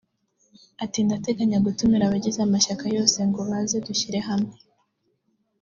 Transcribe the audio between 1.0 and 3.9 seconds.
“Ndateganya gutumira abagize amashyaka yose ngo baze